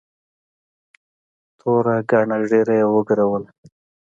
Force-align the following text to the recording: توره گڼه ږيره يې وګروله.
توره 1.59 1.97
گڼه 2.09 2.37
ږيره 2.49 2.73
يې 2.79 2.85
وګروله. 2.93 3.49